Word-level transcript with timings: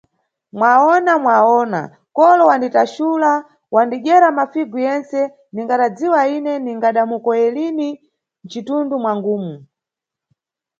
Mwawona, 0.57 1.13
Mwawona, 1.23 1.81
kolo 2.17 2.41
wanditaxula, 2.49 3.31
wadidyera 3.75 4.27
mafigu 4.37 4.77
yentse, 4.85 5.19
ndigadadziwa 5.53 6.19
ine 6.35 6.53
ningada 6.65 7.01
mukoye 7.09 7.47
lini 7.55 7.89
mcindundu 8.43 8.95
mwangumu. 9.03 9.55